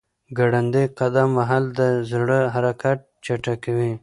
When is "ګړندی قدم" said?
0.37-1.29